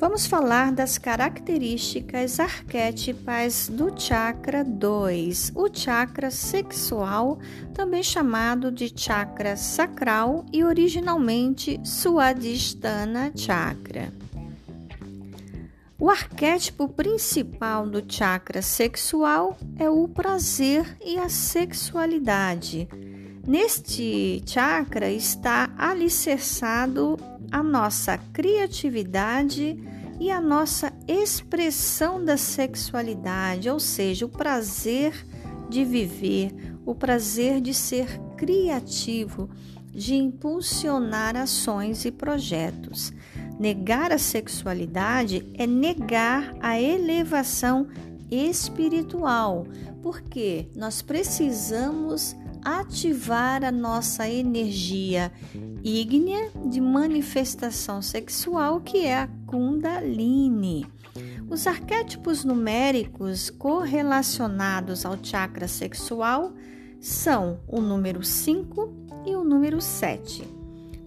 [0.00, 7.38] Vamos falar das características arquétipas do chakra 2, o chakra sexual,
[7.74, 14.10] também chamado de chakra sacral e originalmente Swadhisthana chakra.
[15.98, 22.88] O arquétipo principal do chakra sexual é o prazer e a sexualidade.
[23.46, 27.18] Neste chakra está alicerçado
[27.50, 29.76] a nossa criatividade
[30.20, 35.26] e a nossa expressão da sexualidade, ou seja, o prazer
[35.70, 36.52] de viver,
[36.84, 39.48] o prazer de ser criativo,
[39.90, 43.14] de impulsionar ações e projetos.
[43.58, 47.88] Negar a sexualidade é negar a elevação
[48.30, 49.66] espiritual,
[50.02, 55.32] porque nós precisamos ativar a nossa energia
[55.82, 60.86] ígnea de manifestação sexual, que é a Kundalini.
[61.48, 66.52] Os arquétipos numéricos correlacionados ao chakra sexual
[67.00, 68.92] são o número 5
[69.26, 70.44] e o número 7.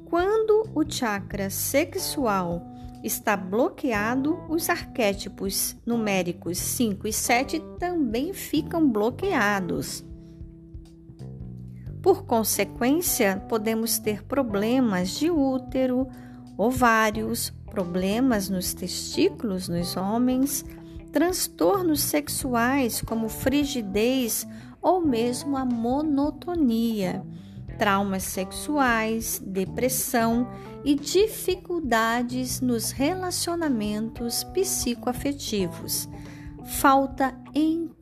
[0.06, 2.62] Quando o chakra sexual
[3.04, 10.04] está bloqueado, os arquétipos numéricos 5 e 7 também ficam bloqueados.
[12.04, 16.06] Por consequência, podemos ter problemas de útero,
[16.58, 20.66] ovários, problemas nos testículos nos homens,
[21.14, 24.46] transtornos sexuais como frigidez
[24.82, 27.24] ou mesmo a monotonia,
[27.78, 30.52] traumas sexuais, depressão
[30.84, 36.10] e dificuldades nos relacionamentos psicoafetivos.
[36.66, 37.34] Falta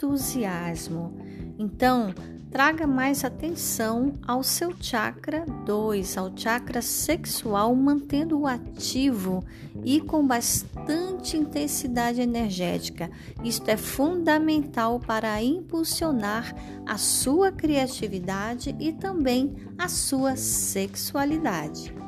[0.01, 1.13] entusiasmo.
[1.59, 2.13] Então,
[2.49, 9.43] traga mais atenção ao seu chakra 2, ao chakra sexual, mantendo-o ativo
[9.85, 13.11] e com bastante intensidade energética.
[13.43, 16.53] Isto é fundamental para impulsionar
[16.85, 22.00] a sua criatividade e também a sua sexualidade.